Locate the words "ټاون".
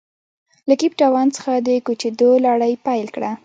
0.99-1.27